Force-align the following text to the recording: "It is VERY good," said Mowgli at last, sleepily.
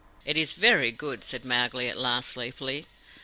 "It 0.25 0.35
is 0.35 0.53
VERY 0.53 0.91
good," 0.91 1.23
said 1.23 1.45
Mowgli 1.45 1.87
at 1.87 1.95
last, 1.95 2.31
sleepily. 2.31 2.87